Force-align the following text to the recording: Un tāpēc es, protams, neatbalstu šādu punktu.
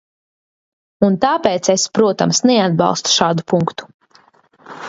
Un 1.07 1.17
tāpēc 1.25 1.69
es, 1.75 1.85
protams, 1.99 2.43
neatbalstu 2.53 3.15
šādu 3.19 3.49
punktu. 3.55 3.91